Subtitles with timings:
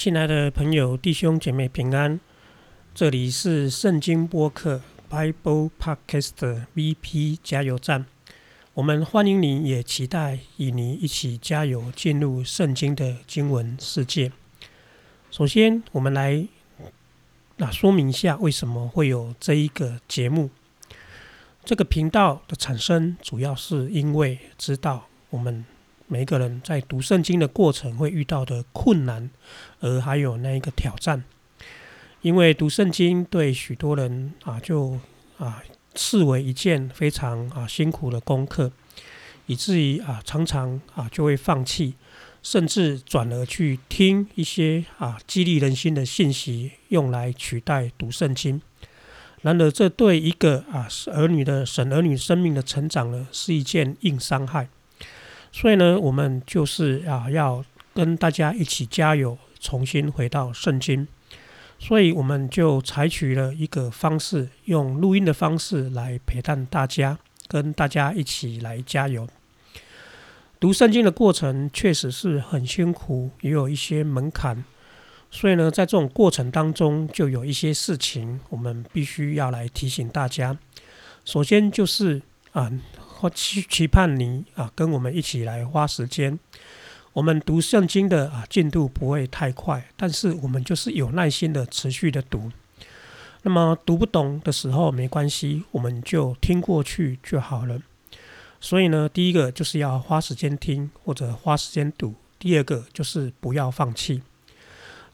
[0.00, 2.18] 亲爱的朋友、弟兄姐妹平安，
[2.94, 4.80] 这里是圣经播客
[5.10, 8.06] Bible Podcast VP 加油站。
[8.72, 14.32] 我们欢迎你，也期待与你一起加油，进入圣经的经文世界。
[15.30, 16.48] 首先，我们来
[17.58, 20.48] 那说明一下，为什么会有这一个节目。
[21.62, 25.62] 这个频道的产生，主要是因为知道我们。
[26.12, 29.30] 每一个人在读圣经的过程会遇到的困难，
[29.78, 31.22] 而还有那一个挑战，
[32.20, 34.98] 因为读圣经对许多人啊，就
[35.38, 35.62] 啊
[35.94, 38.72] 视为一件非常啊辛苦的功课，
[39.46, 41.94] 以至于啊常常啊就会放弃，
[42.42, 48.60] 甚至转而去听一些啊激励人心的信息，用来取代读圣经。
[49.42, 54.68] 然而，这对一个啊儿女的神儿女生命的成长呢，是一件硬伤害。
[55.52, 61.06] 所以呢，我们就是啊，要跟大家一起加油，重新回到圣经。
[61.78, 69.26] 所以我们就采取了一个方式，用录音的方式来陪伴大家，跟大家一起来加油。
[70.60, 74.62] 读圣经的过程确实是很辛苦，也有一些门槛。
[75.30, 80.56] 所以呢，在这种过程当中，就有一些事情我们必须要来提醒大家。
[81.24, 82.70] 首先就是啊。
[83.20, 86.38] 或期期盼你啊，跟我们一起来花时间。
[87.12, 92.50] 我们读圣经的啊进度不会太快，但是我们就是有耐心的持续的读。
[93.42, 97.82] 那么读不懂的时候没关系，我们就听过去就好了。
[98.58, 104.22] 所以呢，第一个就是要花时间听或者花时间读；第二个就是不要放弃。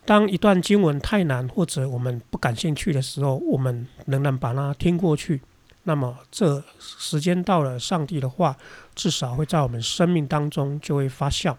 [0.05, 5.41] 当一段经文太难或者我们不感兴趣的时候，我们仍然把它听过去。
[5.89, 8.57] 那么，这时间到了，上帝的话
[8.97, 11.57] 至少会在我们生命当中就会发酵。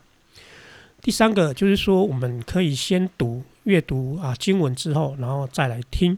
[1.02, 6.17] 第三个就是说，我们可以先读阅读啊经文之后，然后再来听。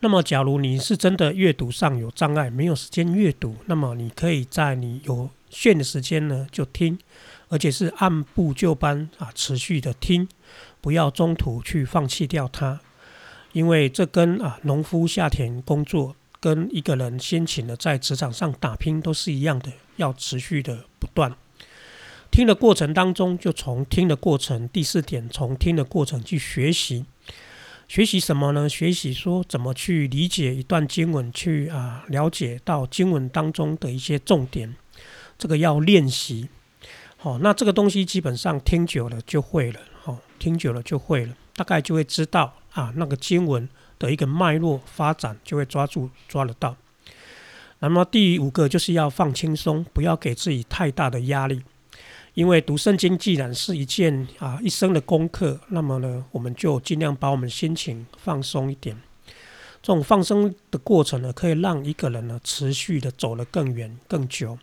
[0.00, 6.98] 那么，假如你是真的阅读上有障碍，没有时间阅读，那么你可以在你有限的时间呢就听，
[7.48, 10.28] 而且是按部就班啊持续的听，
[10.82, 12.78] 不要中途去放弃掉它，
[13.52, 16.14] 因为这跟啊农夫下田工作。
[16.46, 21.34] 跟一个人辛勤的在职场上打拼都是一样的，要持续的不断
[22.30, 24.68] 听的过程当中，就从听的过程。
[24.68, 27.04] 第四点，从听的过程去学习，
[27.88, 28.68] 学习什么呢？
[28.68, 34.72] 学习说怎么去理解一段经文，去啊了解到经文当中的一些重点。
[35.36, 36.48] 这个要练习。
[37.16, 39.80] 好，那这个东西基本上听久了就会了。
[40.00, 43.68] 好，听久了就会了，大概就会知道啊那个经文。
[43.98, 46.76] 的一个脉络发展就会抓住抓得到。
[47.78, 51.62] 那么第五个就是要放轻松，不要给自己太大的压力。
[52.32, 58.96] 因为读圣经既然是一件啊一生的功课，那么呢，我们就尽量把我们心情放松一点。
[59.82, 64.58] 这种放松的过程呢，可以让一个人呢持续的走得更远更久。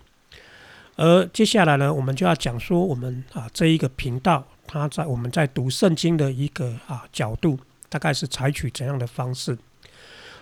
[0.96, 7.58] 而接下来呢，我们就要讲说我们啊这一个频道，它在我们在读圣经的一个啊角度。
[7.94, 9.56] 大概是采取怎样的方式？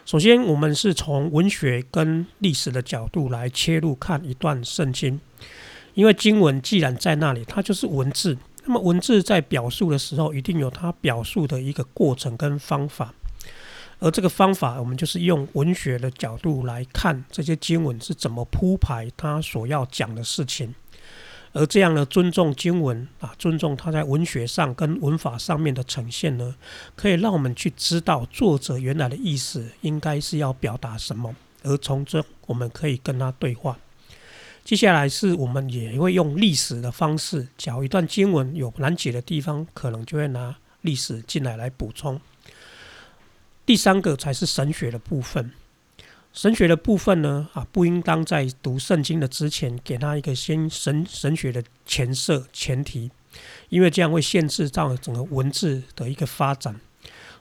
[0.05, 5.19] 首先，我们是从文学跟历史的角度来切入看一段圣经，
[5.93, 8.37] 因为经文既然在那里，它就是文字。
[8.63, 13.13] 那么，文字在表述的时候，一定有它表述的一个过程跟方法。
[13.99, 20.73] 而这个方法，我们就是用文学的角度来看这些经文是怎么铺排它所要讲的事情。
[21.53, 26.55] 而这样的尊重经文啊，尊重它在文学上跟文法上面的呈现呢，
[26.95, 33.77] 可以让我们去知道作者原来的意思应该是要表达什么，而从中我们可以跟他对话。
[34.63, 42.21] 接下来是我们也会用历史的方式，假如一段经文有难解的地方，可能就会拿历史进来来补充。
[43.65, 45.51] 第三个才是神学的部分。
[46.33, 53.11] 神学的部分呢，啊，不应当在读圣经的之前给他一个先神神学的前设前提，
[53.67, 56.79] 因为这样会限制到整个文字的一个发展。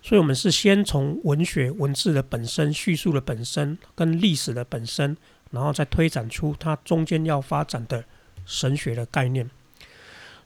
[0.02, 5.16] 所以，我们是先从文学文字的本身、叙述的本身跟历史的本身，
[5.50, 8.04] 然后再推展出它中间要发展的
[8.44, 9.48] 神学的概念。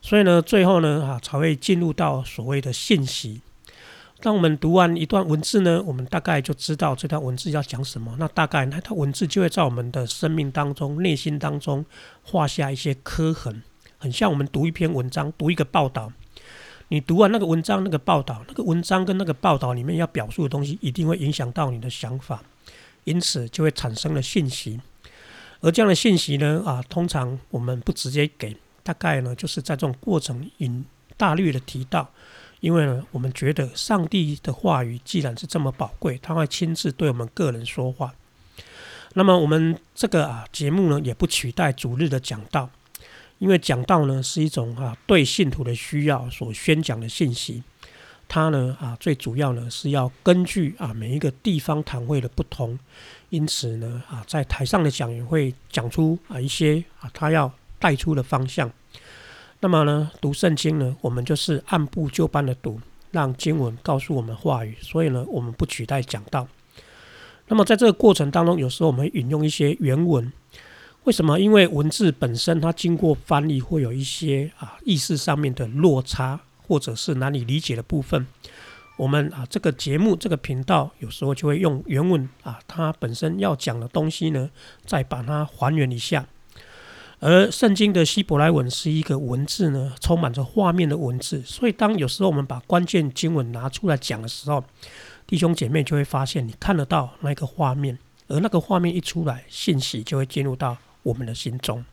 [0.01, 3.41] 所以呢，最后呢，啊，才会进入到所谓的信息。
[4.25, 8.15] 当我们读完一段文字呢，我们大概就知道这段文字要讲什么。
[8.17, 11.85] 那大概那段文字就会在我们的生命当中、内心当中
[12.23, 13.61] 画下一些刻痕，
[13.99, 16.11] 很像我们读一篇文章、读一个报道。
[16.87, 22.41] 你读完那个文章、那个报道，那个文章跟那个报道里面要表述的东西，一定会影响到你的想法，
[23.03, 24.81] 因此就会产生了信息。
[25.59, 30.83] 而这样的信息呢，啊，通常我们不直接给，大概呢就是在这种过程引
[31.15, 32.09] 大略的提到。
[32.65, 38.11] 因为呢，我们觉得上帝的话语既然是这么宝贵，他会亲自对我们个人说话。
[39.13, 42.67] 那么我们这个啊节目呢，也不取代主日的讲道，
[43.37, 47.61] 因为讲道呢是一种啊对信徒的需要所宣讲的信息。
[48.27, 52.79] 它呢啊最主要呢是要根据啊每一个地方堂会的不同，
[53.29, 58.71] 因此呢啊在台上的讲员会讲出啊一些啊他要带出的方向。
[59.59, 62.79] 那么呢读圣经呢，我们就是按部就班的读，
[63.11, 64.77] 让经文告诉我们话语。
[64.81, 66.47] 所以呢，我们不取代讲道。
[67.47, 70.31] 那么在这个过程当中，有时候我们引用一些原文，
[71.03, 71.39] 为什么？
[71.39, 76.39] 因为文字本身它经过翻译，会有一些啊意识上面的落差。
[76.67, 78.25] 或者是难以理解的部分，
[78.97, 84.49] 我们啊这个节目这个频道有时候就会用原文啊，它本身要讲的东西呢，
[84.83, 86.25] 再把它还原一下。
[87.27, 94.63] 而圣经的希伯来文是一个文字呢，充满着画面的文字，所以当有时候我们把关键经文拿出来讲的时候，
[95.25, 101.83] 弟兄姐妹就会发现你看得到那个画面，而那个画面一出来，信息就会进入到我们的心中。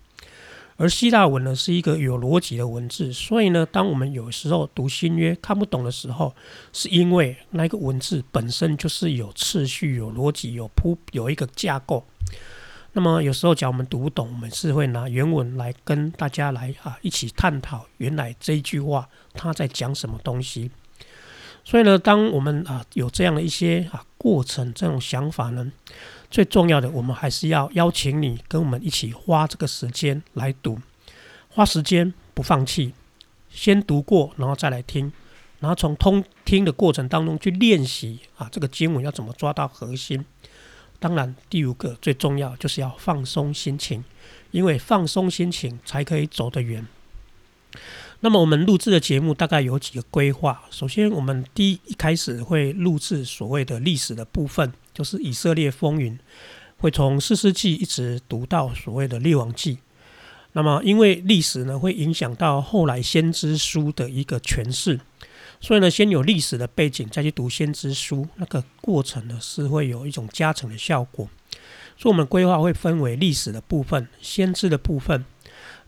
[0.77, 6.35] 而希腊文呢是一个有逻辑的文字，所以呢，当我们有时候读新约看不懂的时候，
[6.75, 12.05] 是因为那个文字本身就是有次序、有逻辑、有铺、有一个架构。
[12.93, 20.71] 那么有时候，假如我们读不懂，我们是会拿原文来跟大家来啊一起探讨，原来这一句话他在讲什么东西。
[21.65, 25.71] 所以呢，当我们啊有这样的一些啊过程、这种想法呢。
[26.31, 30.79] 最重要的，我们还是要邀请你跟我们一起花这个时间来读，
[31.51, 32.95] 花时间不放弃，
[33.51, 35.13] 先读过，然后再来听，
[35.61, 40.25] 然后从通听的过程当中去练习啊，这个经文要怎么抓到核心。
[41.03, 44.05] 当然，第五个最重要就是要放松心情，
[44.53, 46.87] 因为放松心情才可以走得远。
[48.21, 50.63] 那么我们录制的节目大概有几个规划。
[50.71, 54.73] 首先，我们第一开始会录制所谓的历史的部分。
[54.95, 56.19] 就是以色列风云
[56.77, 59.79] 会从四世纪一直读到所谓的列王纪，
[60.53, 65.01] 那么因为历史呢会影响到后来先知书的一个诠释，
[65.63, 71.29] 所以呢先有历史的背景再去读先知书，那个过程呢是会有一种加成的效果。
[71.97, 75.25] 所以我们规划会分为历史的部分、先知的部分。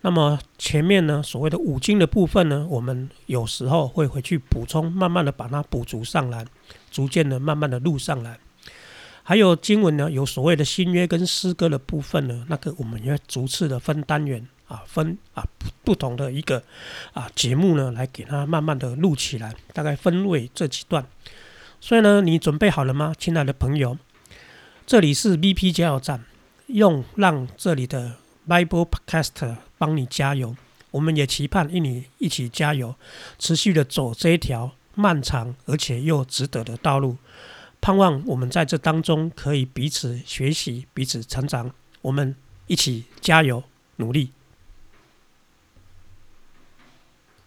[0.03, 6.47] 那么前面呢所谓的五经的部分呢，我们有时候会回去补充，慢慢的把它补足上来，
[6.93, 8.39] 逐渐的慢慢的录上来。
[9.25, 15.47] 还有经文呢，有所谓的新约跟诗歌的部分呢，那个我们要逐次的分单元啊，分啊
[15.85, 16.63] 不同的一个
[17.13, 21.07] 啊节目呢，来给它慢慢的录起来，大概分为这几段。
[21.81, 23.99] 所以呢，你准备好了吗，亲爱的朋友？
[24.87, 26.25] 这里是 BP 加油站，
[26.67, 28.17] 用让这里的
[28.49, 30.57] Bible Podcast 帮你加油。
[30.91, 32.95] 我们也期盼与你一起加油，
[33.39, 37.17] 持续的走这一条漫长而且又值得的道路。
[37.81, 41.71] 盼望我们在这当中可以彼此学习、彼此成长，
[42.01, 42.35] 我们
[42.67, 43.63] 一起加油
[43.97, 44.31] 努力。